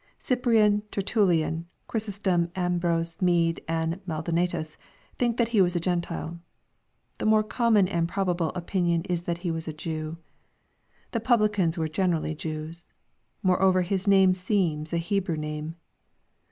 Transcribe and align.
Cyprian, 0.17 0.81
Tertullian, 0.89 1.67
Chrysostom, 1.87 2.49
Ambrose, 2.55 3.17
Bode, 3.17 3.59
and 3.67 4.01
Maldonatus, 4.07 4.75
think 5.19 5.37
that 5.37 5.49
he 5.49 5.61
was 5.61 5.75
a 5.75 5.79
G 5.79 5.91
entile.— 5.91 6.39
The 7.19 7.27
more 7.27 7.43
common 7.43 7.87
and 7.87 8.09
probable 8.09 8.49
opinion 8.55 9.03
is 9.03 9.25
that 9.25 9.37
he 9.45 9.51
was 9.51 9.67
a 9.67 9.73
Jew. 9.73 10.17
The 11.11 11.19
publicans 11.19 11.77
were 11.77 11.87
generally 11.87 12.33
Jews. 12.33 12.91
Mcreover, 13.45 13.83
his 13.83 14.07
name 14.07 14.33
seems 14.33 14.91
a 14.91 14.97
Hebrew 14.97 15.37
name. 15.37 15.75